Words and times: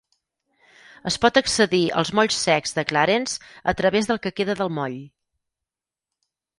Es 1.11 1.17
pot 1.25 1.37
accedir 1.41 1.83
als 2.03 2.13
molls 2.21 2.39
secs 2.47 2.75
de 2.79 2.87
Clarence 2.95 3.55
a 3.75 3.77
través 3.83 4.11
del 4.13 4.23
que 4.27 4.35
queda 4.41 4.61
del 4.65 4.77
moll. 4.83 5.01